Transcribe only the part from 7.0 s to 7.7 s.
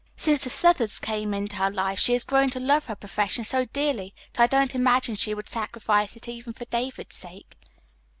sake."